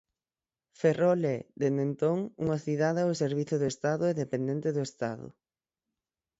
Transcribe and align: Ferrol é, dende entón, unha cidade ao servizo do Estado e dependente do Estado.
Ferrol 0.79 1.21
é, 1.37 1.39
dende 1.61 1.83
entón, 1.89 2.17
unha 2.43 2.61
cidade 2.65 2.99
ao 3.03 3.17
servizo 3.23 3.55
do 3.59 3.67
Estado 3.73 4.03
e 4.07 4.17
dependente 4.23 4.69
do 4.75 4.81
Estado. 4.89 5.27